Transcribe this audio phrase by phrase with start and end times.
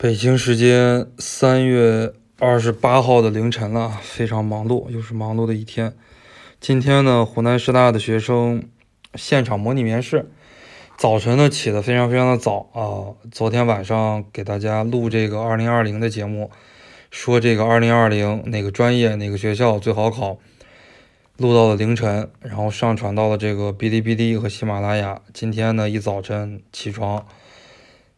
[0.00, 5.92] 北京时间三月二十八号的凌晨了，非常忙碌，又是忙碌的一天。
[6.60, 8.62] 今天呢，湖南师大的学生
[9.16, 10.30] 现场模拟面试，
[10.96, 13.18] 早晨呢起得非常非常的早啊。
[13.32, 16.52] 昨天晚上给大家录这个二零二零的节目，
[17.10, 20.38] 说这个二零二零哪个专业哪个学校最好考，
[21.38, 25.20] 录到了凌晨，然后上传到了这个哔哩哔哩和喜马拉雅。
[25.34, 27.26] 今天呢一早晨起床，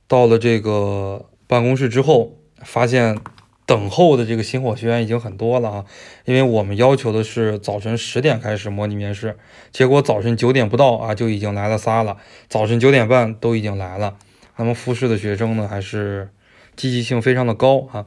[0.07, 1.30] 到了这个。
[1.51, 3.19] 办公室之后，发现
[3.67, 5.85] 等候的这个星火学员已经很多了啊，
[6.25, 9.37] 因为我们要求的是早晨十点开始模拟面试，
[9.73, 14.17] 结果早晨九点不到啊就已经来了仨了，早晨九点半都已经来了。
[14.59, 16.31] 那么复试的学生呢，还是
[16.77, 18.07] 积极性非常的高啊。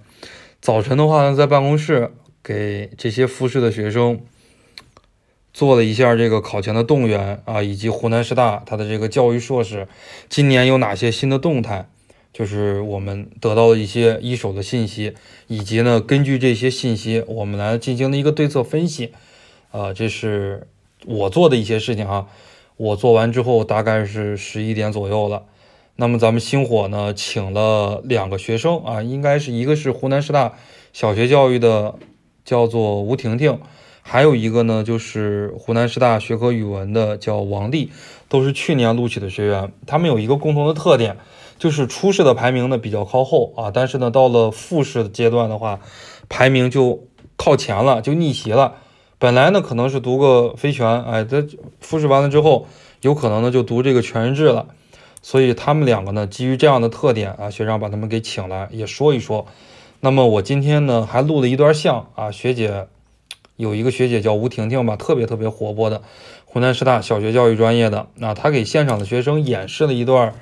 [0.61, 4.21] 早晨的话呢，在办公室给这些复试的学生
[5.51, 9.89] 做了一下这个考前的动员啊，以及湖南师大它的这个教育硕士
[10.29, 11.89] 今年有哪些新的动态。
[12.33, 15.13] 就是我们得到了一些一手的信息，
[15.45, 19.13] 以及呢，根据这些信息，我们来进行的一个对策分析。
[19.69, 20.67] 啊，这是
[21.05, 22.27] 我做的一些事情啊。
[22.75, 25.43] 我做完之后大概是十一点左右了。
[25.95, 30.53] 那么咱们星火呢，请了两个学生啊，应该是一个是湖南师大
[30.91, 31.93] 小学教育的，
[32.43, 33.59] 叫做吴婷婷，
[34.01, 37.91] 还有一个呢就是湖南师大学科语文的，叫王丽，
[38.27, 39.71] 都是去年录取的学员。
[39.85, 41.17] 他们有一个共同的特点。
[41.57, 45.79] 就是初试的排名呢比较靠后啊，但是呢到了复试阶段的话，
[46.27, 48.75] 排名就靠前了，就逆袭了。
[49.17, 51.45] 本来呢可能是读个非全，哎，这
[51.79, 52.67] 复试完了之后，
[53.01, 54.67] 有可能呢就读这个全日制了。
[55.21, 59.45] 所以他们两个呢基于这样的特点啊，学长把他们给请来也说一说。
[60.01, 62.87] 那么我今天呢还录了一段像啊，学姐
[63.55, 66.01] 有一个学姐叫吴婷婷吧，特别特别活泼的，
[66.43, 70.35] 湖南师大小学教育专业的，那她给现场的学生演示了一段。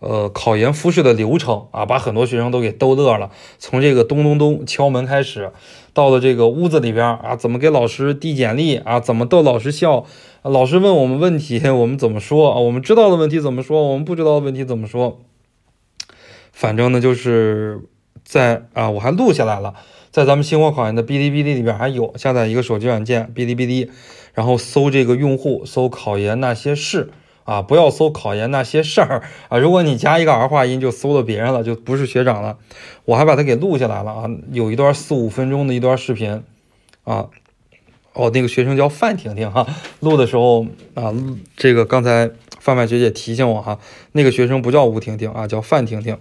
[0.00, 3.30] 呃，考研复试的流程啊，把很多学生都给逗乐了。
[3.58, 5.50] 从这个咚咚咚敲门开始，
[5.92, 10.04] 到了这个屋子里边啊，怎么给老师递简历啊，怎么逗老师笑，
[10.42, 12.60] 老师问我们问题， 我们怎么说啊？
[12.60, 13.88] 我们知道的问题怎么说？
[13.88, 15.18] 我们不知道的问题怎么说？
[16.52, 17.80] 反正呢，就是
[18.24, 19.74] 在啊，我还录下来了，
[20.12, 23.90] 在咱们星火考研的哔哩哔哩里边还有，下载一个手机软件哔哩哔哩，
[24.32, 27.10] 然后搜这个用户，搜考研那些事。
[27.48, 29.56] 啊，不要搜考研那些事儿啊！
[29.56, 32.58] 如果你加一个儿化音，就搜到别人了，就不是学长了。
[33.06, 36.42] 我还把它给录下来了啊，有一段四五分钟的一段视频
[37.04, 37.30] 啊。
[38.12, 39.66] 哦，那个学生叫范婷婷哈，
[40.00, 41.14] 录的时候啊，
[41.56, 43.78] 这个刚才范范学姐提醒我哈，
[44.12, 46.18] 那个学生不叫吴婷婷啊，叫范婷婷。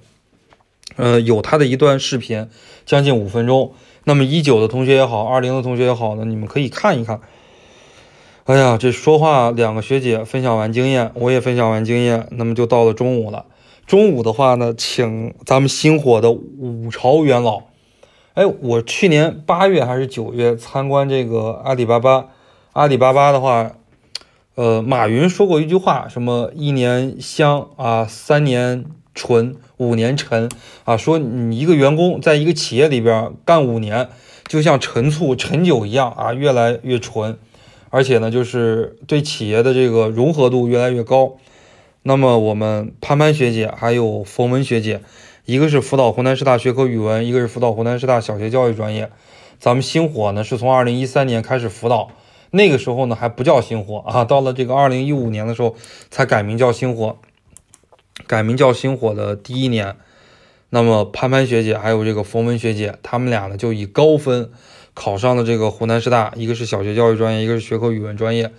[0.95, 2.47] 呃，有他的一段视频，
[2.85, 3.73] 将近五分钟。
[4.05, 7.19] 那么一九的同学也好，二零的同学也好呢，你们可以看一看。
[8.47, 13.43] 哎呀，这说话两个学姐分享完经验，我也分享完经验，那么就到了中午了。
[13.85, 17.63] 中午的话呢，请咱们星火的五朝元老。
[18.35, 22.27] 哎，我去年八月还是九月参观这个阿里巴巴。
[22.71, 23.73] 阿里巴巴的话，
[24.55, 30.49] 呃，马云说过一句话，什么一年香啊，三年醇，五年陈
[30.85, 30.95] 啊。
[30.95, 34.07] 说你一个员工在一个企业里边干五年，
[34.47, 37.37] 就像陈醋、陈酒一样啊，越来越纯。
[37.89, 41.37] 而且呢，就是对企业的这个融合度越来越高。
[42.03, 45.01] 那么我们潘潘学姐还有冯文学姐，
[45.45, 49.09] 一个是辅导湖南师大学科语文，一个是辅导湖南师大小学教育专业。
[49.59, 52.09] 咱们星火呢是从二零一三年开始辅导，
[52.51, 55.75] 那个时候呢还不叫星火啊，到了这个二零一五年的时候
[56.09, 57.17] 才改名叫星火。
[58.25, 59.95] 改名叫星火的第一年，
[60.69, 64.49] 那么潘潘学姐还有这个冯文学姐，他们俩呢就以高分。
[64.97, 68.51] 考上了这个湖南师大，一个是小学教育专业，一个是学科语文专业，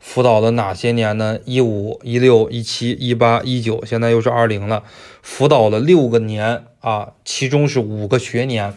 [0.00, 1.38] 辅导了哪些年呢？
[1.44, 4.82] 一五、一六、一七、一八、一九，现在又是二零了，
[5.22, 8.74] 辅导了六个年啊，其中是五个学年，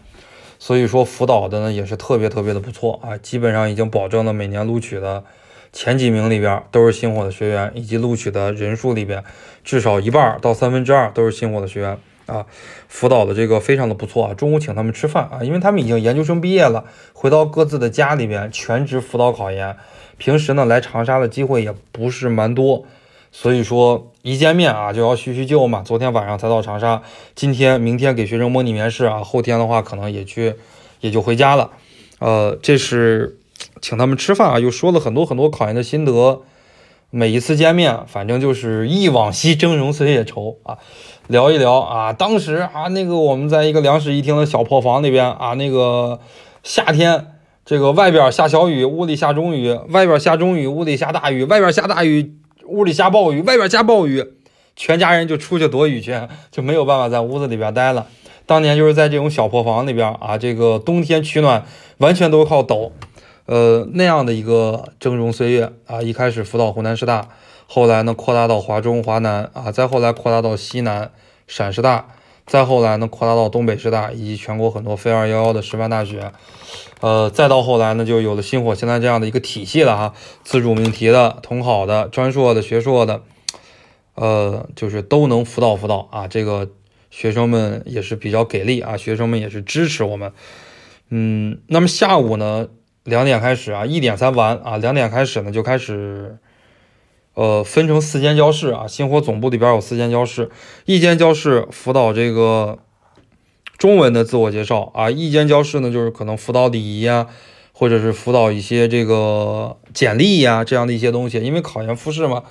[0.59, 5.23] 所以说辅导的呢也是特别特别的不错啊，基本上已经保证了每年录取的
[5.73, 9.23] 前几名里边都是星火的学员，以及录取的人数里边
[9.63, 11.97] 至少一半到三分之二都是星火的学员。
[12.27, 12.45] 啊，
[12.87, 19.75] 辅导的这个非常的不错啊，中午请他们吃饭啊，因为他们已经研究生毕业了，回到各自的家里边全职辅导考研，
[20.17, 22.85] 平时呢来长沙的机会也不是蛮多，
[23.31, 25.81] 所以说一见面啊就要叙叙旧嘛。
[25.81, 27.01] 昨天晚上才到长沙，
[27.33, 30.55] 今天明天给学生模拟面试啊，后天的话可能也去
[30.99, 31.71] 也就回家了。
[32.19, 33.37] 呃，这是
[33.81, 36.41] 请他们吃饭啊，又说了很多很多考研的心得。
[37.09, 40.77] 每一次见面，反正就是忆往昔 峥嵘岁月稠啊，
[41.27, 46.19] 聊一聊啊，当时啊，那个我们在一个两室一厅的小破房里边啊，那个
[46.63, 47.33] 夏天，
[47.65, 52.33] 这个外边下小雨，屋里下中雨；外边下中雨，屋里下大雨；外边下大雨，
[52.65, 54.23] 屋里下暴雨；外边下暴雨，
[54.75, 56.17] 全家人就出去躲雨去，
[56.49, 58.07] 就没有办法在屋子里边待了。
[58.45, 61.65] 当年就是在这种小破房里边啊，这个冬天取暖
[61.97, 62.93] 完全都是靠抖，
[63.45, 66.01] 呃那样的一个峥嵘岁月啊。
[66.01, 67.27] 一开始辅导湖南师大，
[67.67, 71.11] 后来呢扩大到华中、华南啊，再后来扩大到西南
[71.45, 72.07] 陕师大，
[72.47, 76.31] 再后来呢扩大到东北师大以及全国很多非二幺幺的师范大学，
[77.01, 83.21] 呃，再到后来呢就有了星火现在这样的一个体系了哈，自主命题的、统考的、专硕的、学硕的，
[84.15, 86.71] 呃，就是都能辅导辅导啊，这个。
[87.09, 90.33] 学生们也是比较给力啊，学生们也是支持我们。
[91.09, 92.67] 嗯，那么下午呢，
[93.05, 96.37] 两点开始啊，一点才完啊，两点开始呢就开始，
[97.37, 100.49] 呃，分成四间教室啊，星火总部里边有四间教室，
[100.85, 102.79] 一间教室辅导这个
[103.77, 107.27] 中文的自我介绍啊，一间教室呢就是可能辅导礼仪呀，
[107.73, 112.41] 或者是辅导一些这个简历呀这样的一些东西，因为考研复试嘛。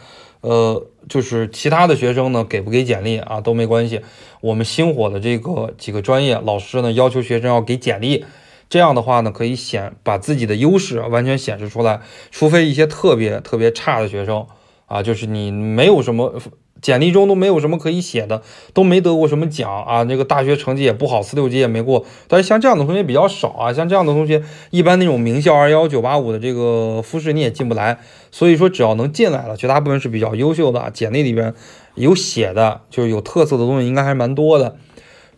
[0.43, 4.03] 呃，就是其他的学生呢，给不给简历啊都没关系。
[4.41, 8.25] 我们星火的这个几个专业老师呢，要求学生要给简历，
[8.69, 12.03] 这样的话呢，可以显把自己的优势完全显示出来。
[12.31, 14.47] 除非一些特别特别差的学生
[14.87, 16.35] 啊，就是你没有什么。
[16.83, 18.43] 简历中都没有什么可以写的，
[18.75, 22.05] 都没得过什么奖啊，那个大学成绩也不好，四六级也没过。
[22.29, 27.99] 但是像这样的同学比较少啊，像这样的同学，一般那种名校二幺九八五的这个复试你也进不来。
[28.31, 30.91] 所以说，只要能进来了，绝大部分是比较优秀的。
[30.93, 31.55] 简历里边
[31.95, 34.77] 有写的，就是有特色的东西，应该还蛮多的。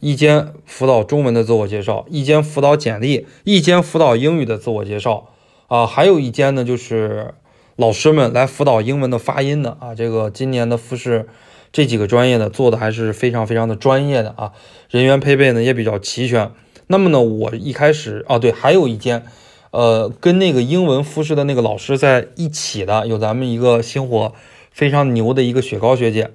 [0.01, 5.29] 一间辅导中文的自我介绍，一间辅导简历，一间辅导英语的自我介绍
[5.69, 7.35] 啊，还有一间呢就是。
[7.79, 11.29] 老师们来辅导英文的发音的啊，这个今年的复试
[11.71, 14.51] 这几个专业呢做的还是非常非常的专业的啊，
[14.91, 16.51] 人员配备呢也比较齐全。
[16.89, 19.23] 那么呢，我一开始啊，对，还有一间，
[19.71, 24.33] 呃，跟那个英文复试的那个老师在一起的，有咱们一个星火
[24.73, 26.33] 非常牛的一个雪糕学姐，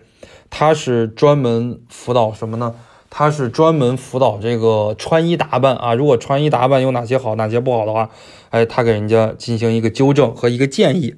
[0.49, 2.73] 她是专门辅导什么呢？
[3.09, 8.09] 她是专门辅导这个穿衣打扮啊，如果穿衣打扮有哪些好，哪些不好的话，
[8.49, 11.13] 哎，她给人家进行一个纠正和一个建议。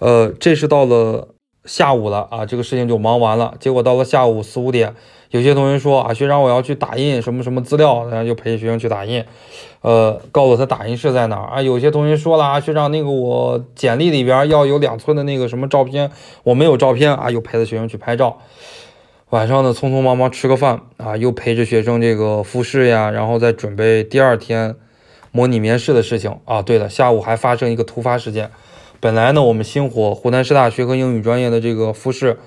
[0.00, 1.28] 呃，这是到了
[1.64, 3.54] 下午了啊，这个事情就忙完了。
[3.60, 4.94] 结果到了下午四五点，
[5.30, 9.24] 有些同学说啊，学长我要去打印什么什么资料，然后就陪学生去打印。
[9.82, 11.62] 呃，告诉他打印室在哪儿啊？
[11.62, 16.10] 有些同学说了啊，学长那个我简历里边要有两寸的那个什么照片，
[16.42, 18.38] 我没有照片啊，又陪着学生去拍照。
[19.28, 24.74] 晚上呢，匆匆忙忙吃个饭啊，又陪着学生这个复试呀，然后再准备第二天
[25.30, 26.62] 模拟面试的事情啊。
[26.62, 28.50] 对了，下午还发生一个突发事件。
[29.00, 32.38] 本来呢，我们星火湖南师大学科英语专业的这个复试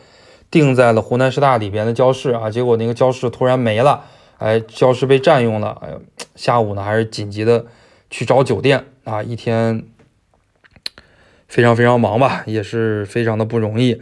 [0.51, 4.03] 定在了湖南师大里边的教室啊，结果那个教室突然没了，
[4.37, 5.89] 哎，教室被占用了，哎，
[6.35, 7.65] 下午呢还是紧急的
[8.11, 9.83] 去找酒店啊，一天
[11.47, 13.99] 非常非常忙吧，也是非常的不容易。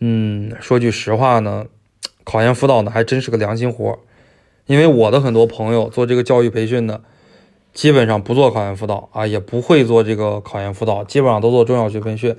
[0.00, 1.66] 嗯，说句实话呢，
[2.24, 3.96] 考研辅导呢还真是个良心活，
[4.66, 7.02] 因为我的很多朋友做这个教育培训的。
[7.72, 12.36] 基本上不做考研辅导啊，也不会做这个考研辅导，基本上都做中小学培训。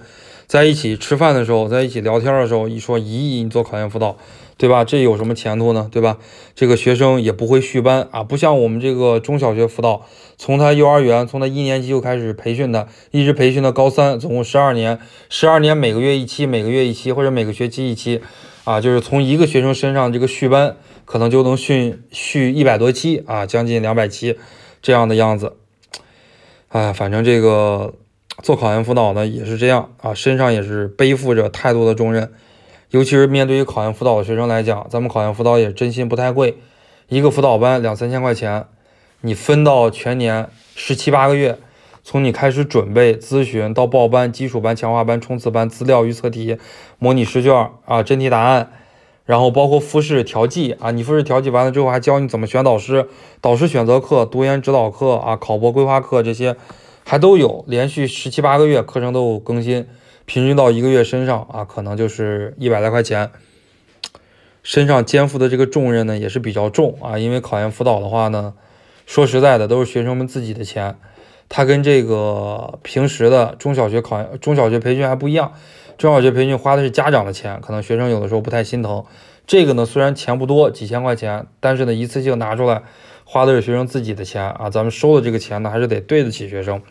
[0.48, 4.18] 在一起吃饭的时候，在一起聊天的时候，一说咦，你做考研辅导，
[4.58, 4.84] 对吧？
[4.84, 5.88] 这有什么前途呢？
[5.90, 6.18] 对吧？
[6.54, 10.06] 这个学生也不会续班啊，不像我们这个中小学辅导，
[10.38, 15.00] 从他幼儿园，从他一年级就开始培训的，一直培训到高三，总共十二年，
[15.30, 18.20] 十二年每个月一期，每个月一期或者每个学期一期，
[18.66, 20.76] 啊，就是从一个学生身上这个续班，
[21.06, 24.38] 可能就能续续一百多期啊，将近两百期。
[24.82, 25.58] 这样的样子，
[26.70, 27.94] 哎，反正这个
[28.42, 32.32] 做考研辅导呢也是这样啊，身上也是背负着太多的重任，
[32.90, 36.58] 尤其是面对于考研辅导的学生来讲，咱们考研辅导也真心不太贵，
[37.10, 38.66] 一个辅导班两三千块钱，
[39.22, 41.60] 你分到全年十七八个月，
[42.04, 46.58] 从你开始准备咨询到报班、基础班、强化班、冲刺班、资料、预测题、
[46.98, 48.72] 模拟试卷啊、真题答案。
[49.26, 53.08] 然后包括复试调剂啊，你复试调剂完了之后，还教你怎么选导师、
[53.40, 56.56] 导师选择课、读研指导课啊、考博规划课这些，
[57.06, 59.88] 还都有，连续十七八个月课程都有更新，
[60.26, 63.32] 平均到一个月身上啊，可能就是一百来块钱。
[64.64, 68.54] 身上肩负的这个重任呢，也是比较重啊，因为考研辅导的话呢，
[69.06, 70.98] 说实在的，都是学生们自己的钱，
[71.50, 75.54] 它跟这个平时的中小学考研、中小学培训还不一样。
[76.02, 79.06] 中小学培训花的是家长的钱，可能学生有的时候不太心疼。
[79.46, 82.82] 这个呢，虽然钱不多，几千块钱，但是呢，一次性拿出来，
[83.24, 84.72] 花的是学生自己的钱啊。
[84.72, 86.82] 咱们收的这个钱呢，还是得对得起学生。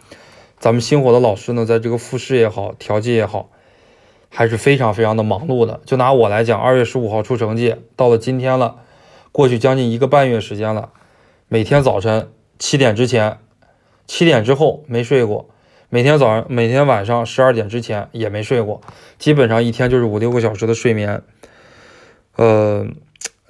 [0.60, 3.50] 咱们星火的老师呢，在这个复试也好，调剂也好，
[4.28, 5.80] 还是非常非常的忙碌的。
[5.84, 8.76] 就拿我来讲，二月十五号出成绩，到了今天了，
[9.32, 10.90] 过去将近一个半月时间了，
[11.48, 13.38] 每天早晨七点之前，
[14.06, 15.48] 七点之后没睡过。
[15.92, 18.80] 每天早上、每天晚上十二点之前也没睡过，
[19.18, 21.20] 基本上一天就是五六个小时的睡眠。
[22.36, 22.86] 呃，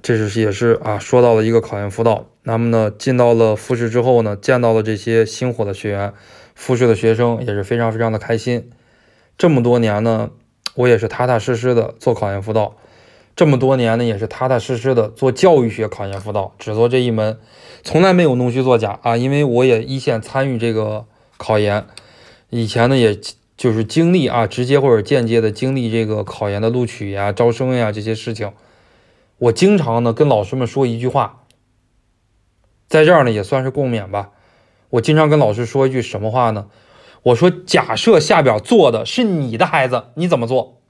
[0.01, 2.25] 这是也是啊，说到了一个考研辅导。
[2.43, 6.15] 那么呢，进到了复试之后呢，见到了这些星火的学员，
[6.55, 8.71] 复试的学生也是非常非常的开心。
[9.37, 10.31] 这么多年呢，
[10.75, 12.75] 我也是踏踏实实的做考研辅导。
[13.37, 17.39] 这么多年呢，也是踏踏实实的做教育学考研辅导，只做这一门，
[17.83, 19.19] 从来没有弄虚作假啊！
[19.19, 21.05] 因为我也一线参与这个
[21.37, 21.85] 考研，
[22.51, 23.19] 以前呢，也
[23.57, 28.53] 就是经历啊，直接或者间接的经历这个考研的录取呀、招生呀这些事情。
[29.39, 31.45] 我经常呢跟老师们说一句话，
[32.89, 34.31] 在这儿呢也算是共勉吧。
[34.91, 36.67] 我经常跟老师说一句什么话呢？
[37.23, 40.81] 我说：假设下边做的是你的孩子，你怎么做？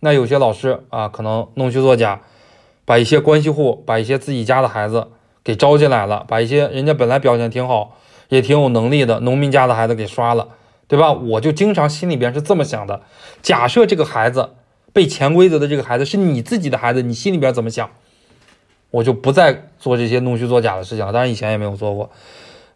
[0.00, 2.22] 那有些老师啊，可能弄虚作假，
[2.84, 5.08] 把一些关系户，把一些自己家的孩子
[5.44, 7.96] 给招进来了，把一些人家本来表现挺好，
[8.28, 10.48] 也挺有能力的农民家的孩子给刷了，
[10.88, 11.12] 对吧？
[11.12, 13.02] 我就经常心里边是这么想的：
[13.42, 14.54] 假设这个孩子
[14.92, 17.90] 被潜规则的这个孩子是你自己的孩子，你心里边怎么想？
[18.90, 21.12] 我就不再做这些弄虚作假的事情了。
[21.12, 22.10] 当然以前也没有做过，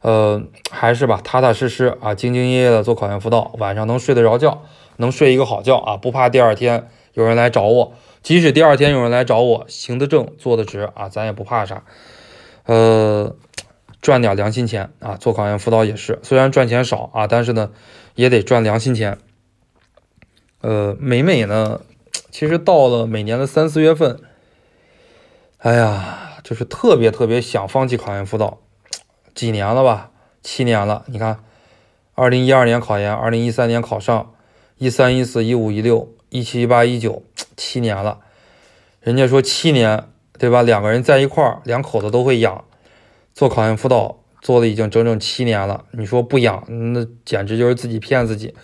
[0.02, 4.62] 呃，还是吧，踏踏实实啊，兢兢业业的做考研辅导，晚上能睡得着觉，
[4.98, 6.88] 能睡一个好觉啊，不怕第二天。
[7.14, 7.92] 有人来找我，
[8.22, 11.82] 即使第二天有人来找我，行得正，坐得直啊，咱也不怕啥。
[12.64, 13.36] 呃，
[14.00, 17.70] 赚点良心钱啊，做考研辅导也是，虽然赚钱少啊，但是呢，
[18.14, 19.18] 也得赚良心钱。
[20.60, 21.80] 呃，每每呢，
[22.30, 24.20] 其实到了每年的三四月份，
[25.58, 28.58] 哎呀，就是特别特别想放弃考研辅导，
[29.34, 30.10] 几年了吧，
[30.42, 31.04] 七年了。
[31.06, 31.44] 你看，
[32.14, 34.34] 二零一二年考研，二零一三年考上，
[34.78, 36.14] 一三一四一五一六。
[36.34, 37.22] 一七一八一九
[37.58, 38.20] 七年了，
[39.02, 40.62] 人家说七年，对吧？
[40.62, 42.64] 两个人在一块儿，两口子都会养。
[43.34, 48.54] 做考研辅导做了已经整整七年了，你说不养，那简直就是自己骗自己。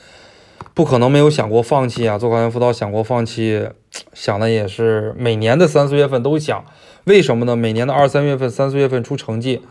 [0.74, 2.18] 不可能没有想过放弃啊！
[2.18, 3.68] 做考研辅导想过放弃，
[4.12, 6.64] 想的也是每年的三四月份都想。
[7.04, 7.56] 为什么呢？
[7.56, 9.62] 每年的二三月份、三四月份出成绩。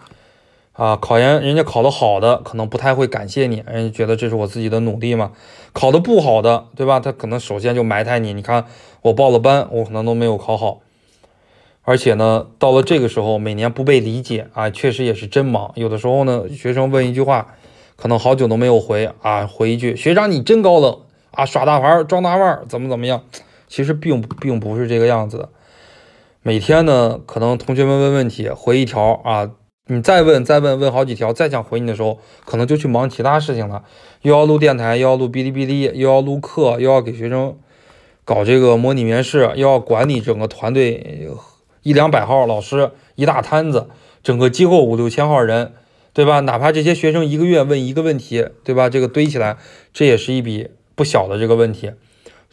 [0.73, 5.31] 啊，考研人家考得好的可能不太会感谢你，人家觉得这是我自己的努力嘛。
[5.71, 6.99] 考得不好的，对吧？
[6.99, 8.33] 他可能首先就埋汰你。
[8.33, 8.65] 你看
[9.01, 10.81] 我报了班，我可能都没有考好，
[11.89, 15.71] 而且呢，到了这个时候，每年不被理解啊，确实也是真忙。
[15.75, 17.55] 有的时候呢，学生问一句话，
[17.95, 20.99] 可能好久都没有回啊，回一句学长你真高冷
[21.31, 23.23] 啊，耍大牌装大腕怎么怎么样？
[23.69, 25.49] 其实并并不是这个样子的。
[26.41, 29.49] 每天呢，可能同学们问问题，回一条啊。
[29.89, 33.83] 你再问再问问好几条，再想回你的时候，可能就去忙其他事情了，
[34.23, 37.55] 又要录电台，又要录哔哩哔哩，又要录课，又要给学生
[38.25, 41.29] 搞这个模拟面试，又要管理整个团队
[41.83, 43.87] 一两百号老师一大摊子，
[44.23, 45.73] 整个机构五六千号人，
[46.13, 46.39] 对吧？
[46.41, 48.89] 哪怕这些学生一个月问一个问题，对吧？
[48.89, 49.57] 这个堆起来，
[49.93, 51.91] 这也是一笔不小的这个问题。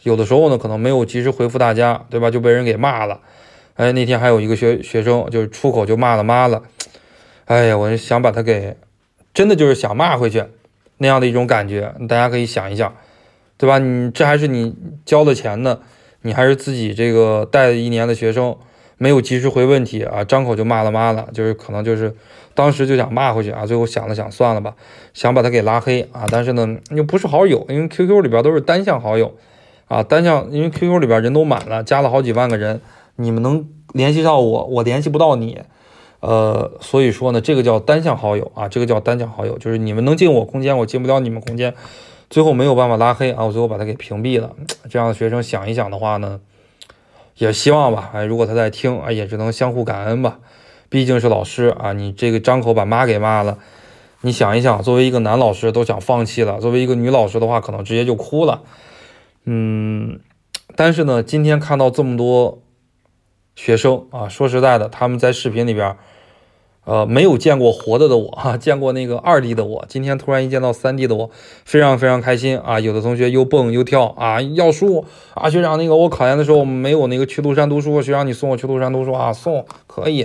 [0.03, 2.31] 有的时候呢，可能没有及时回复大家，对吧？
[2.31, 3.21] 就被人给骂了。
[3.75, 6.63] 哎，那天还有一个学学生，就是出口就骂了妈了。
[7.47, 8.77] 哎呀，我想把他给，
[9.33, 10.45] 真的就是想骂回去，
[10.99, 12.95] 那样的一种感觉，大家可以想一想，
[13.57, 13.79] 对吧？
[13.79, 15.81] 你这还是你交了钱的，
[16.23, 18.57] 你还是自己这个带了一年的学生，
[18.99, 22.15] 没有及时回问题啊，张口就骂了妈了，就是可能就是
[22.55, 24.75] 当时就想骂回去啊，最后想了想，算了吧，
[25.13, 29.35] 想把他给拉黑啊，但是呢又不是好友，因为 QQ 里边都是单向好友
[29.89, 32.81] 啊，单向，因为 QQ 里边人都满了，加了好几万个人，
[33.17, 35.61] 你们能联系到我，我联系不到你。
[36.21, 41.75] 呃，所以说呢，这个叫单向好友啊，这个叫单向好友，就是你们能进我空间，我进不了你们空间，
[42.31, 44.53] 最后没有办法拉黑啊，我最后把他给屏蔽了。
[44.89, 46.41] 这样的学生想一想的话呢，
[47.37, 50.39] 也希望吧，哎，如果他在听啊，也只能相互感恩吧，
[50.89, 53.59] 毕竟是老师啊，你这个张口把妈给骂了，
[54.21, 58.63] 你想一想，作为一个男老师都想放弃了，作为一个女老师的话，可能直接就哭了。
[59.45, 60.21] 嗯，
[60.77, 62.63] 但是呢，今天看到这么多
[63.55, 65.97] 学生啊，说实在的，他们在视频里边。
[66.85, 71.31] 呃，没有见过活的的我哈， 见过那个二 D 的我，今天突然一见到三 D 的我，
[71.65, 72.79] 非常非常开心啊！
[72.79, 80.25] 有的同学又蹦又跳啊，要书啊，学长那个我考研的时候没有那个去庐山读书，学长你送我去庐山读书啊，送可以，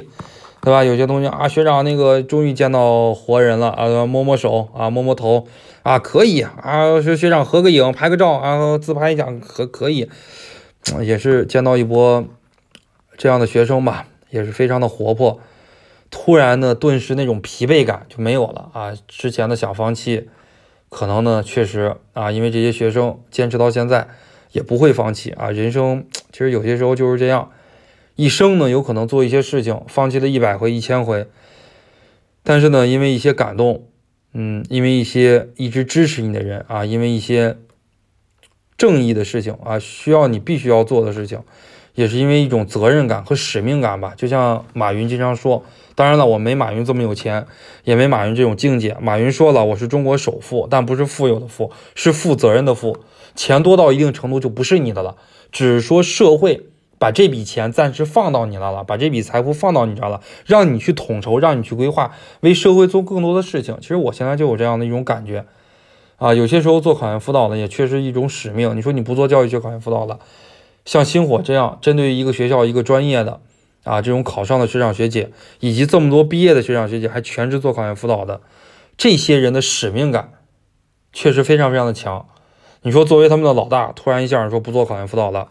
[0.61, 0.83] 对吧？
[0.83, 5.47] 有些同学啊，学长那个终于见到活人了啊，摸摸手啊，摸摸头
[5.83, 10.09] 啊，可以啊，学学长合个影，拍个照啊，自拍一下可可以，
[11.01, 12.25] 也是见到一波
[13.17, 15.39] 这样的学生吧，也是非常的活泼。
[16.11, 18.93] 突然呢，顿时那种疲惫感就没有了啊！
[19.07, 20.27] 之前的想放弃，
[20.89, 24.07] 可能呢确实啊，因为这些学生坚持到现在
[24.51, 25.51] 也不会放弃啊。
[25.51, 27.51] 人生其实有些时候就是这样，
[28.15, 31.27] 一生呢有可能做一些事情，放弃了一百回、一千回，
[32.41, 33.85] 但是呢，因为一些感动，
[34.33, 37.57] 嗯，因为一些一直支持你的人啊，因为一些
[38.77, 41.43] 正义的事情啊，需要你必须要做的事情，
[41.95, 44.13] 也是因为一种责任感和使命感吧。
[44.15, 45.63] 就像马云经常说，
[45.95, 47.45] 当然了，我没马云这么有钱，
[47.83, 48.95] 也没马云这种境界。
[49.01, 52.97] 马云说了，我是中国首富，但不是富有的富，是负责任的富。
[53.35, 55.15] 钱多到一定程度就不是你的了，
[55.51, 56.67] 只是说社会
[56.97, 63.77] 把这笔钱暂时放到你那了，把这笔财富放到你这了，让你去统筹，让你去规划，为社会做更多的事情。
[63.79, 65.45] 其实我现在就有这样的一种感觉。
[66.17, 68.75] 啊，有些时候做考研辅导呢，也确实一种使命。
[68.75, 70.19] 你说你不做教育学考研辅导了，
[70.85, 73.41] 像星火这样针对于一个学校一个专业的
[73.83, 78.41] 啊，这种考上的学长学姐，以及这么多毕业的学长学姐还全职做考研辅导的，
[78.97, 80.33] 这些人的使命感
[81.13, 82.27] 确实非常非常的强。
[82.81, 85.49] 你说作为他们的老大，突然一下说不做考研辅导了，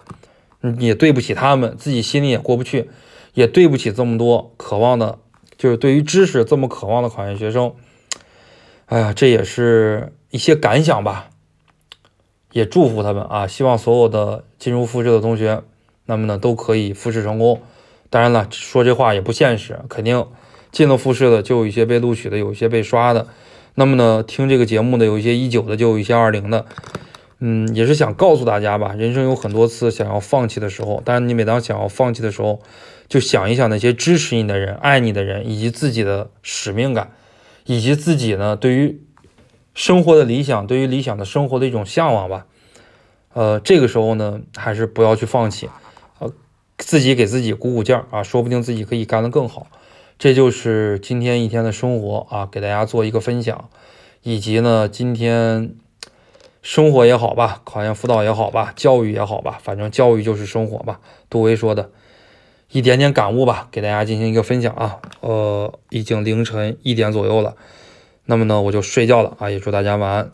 [0.79, 2.91] 也对不起他们，自己心里也过不去，
[3.35, 5.19] 也对不起这么多渴望的，
[5.57, 7.75] 就是对于知识这么渴望的考研学生。
[8.87, 10.13] 哎呀，这也是。
[10.31, 11.31] 一些感想吧，
[12.53, 13.47] 也祝福他们啊！
[13.47, 15.63] 希望所有的进入复试的同学，
[16.07, 17.61] 那么呢都可以复试成功。
[18.09, 20.27] 当然了，说这话也不现实，肯定
[20.73, 23.27] 进了复试的就有一些被录取的，有一些被刷的。
[23.75, 26.65] 那么呢，听这个节目的有一些一九的，就有一些二零的。
[27.41, 32.61] 嗯，也是想告诉大家吧，人生有很多次想要放弃的时候，但是你每当想要放弃的时候，
[33.09, 37.13] 就想一想那些支持你的人、爱你的人，以及自己的使命感，
[37.67, 39.03] 以及自己呢对于。
[39.79, 42.47] 生活的理想，对于理想的生活的一种向往吧。
[43.33, 45.71] 呃，这个时候呢，还是不要去放弃，
[46.19, 46.33] 呃，
[46.77, 49.69] 自己给自己鼓鼓劲儿啊，说不定自己可以干得更好。
[50.19, 53.71] 这就是今天一天的生活啊，给大家做一个分享，
[54.25, 55.77] 以及呢，今天
[56.61, 60.99] 生活也好吧，考研辅导也好吧，教育也好吧，反正教育就是生活吧。
[61.31, 61.93] 杜威说的
[62.73, 64.99] 一点点感悟吧，给大家进行一个分享啊。
[65.21, 67.55] 呃，已经凌晨一点左右了。
[68.31, 69.49] 那么呢，我就睡觉了啊！
[69.49, 70.31] 也祝大家晚安。